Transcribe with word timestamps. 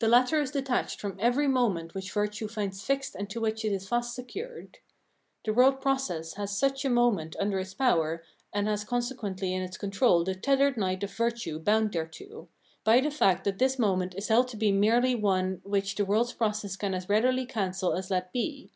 The 0.00 0.08
latter 0.08 0.40
is 0.40 0.50
detached 0.50 1.00
from 1.00 1.16
every 1.20 1.46
moment 1.46 1.94
which 1.94 2.10
virtue 2.10 2.48
finds 2.48 2.84
fixed 2.84 3.14
and 3.14 3.30
to 3.30 3.40
which 3.40 3.64
it 3.64 3.70
is 3.70 3.86
fast 3.86 4.12
secured. 4.12 4.78
The 5.44 5.54
world 5.54 5.80
process 5.80 6.32
has 6.34 6.58
such 6.58 6.84
a 6.84 6.90
moment 6.90 7.36
under 7.38 7.60
its 7.60 7.72
power 7.72 8.24
and 8.52 8.66
has 8.66 8.82
consequently 8.82 9.54
in 9.54 9.62
its 9.62 9.76
control 9.78 10.24
the 10.24 10.34
tethered 10.34 10.76
knight 10.76 11.04
of 11.04 11.12
virtue 11.14 11.60
bound 11.60 11.92
thereto, 11.92 12.48
by 12.82 12.98
the 13.00 13.12
fact 13.12 13.44
that 13.44 13.60
this 13.60 13.78
moment 13.78 14.16
is 14.16 14.26
held 14.26 14.48
to 14.48 14.56
be 14.56 14.72
merely 14.72 15.14
one 15.14 15.60
which 15.62 15.94
the 15.94 16.04
world's 16.04 16.32
process 16.32 16.74
can 16.74 16.92
as 16.92 17.08
readily 17.08 17.46
cancel 17.46 17.92
as 17.94 18.10
let 18.10 18.32
be. 18.32 18.72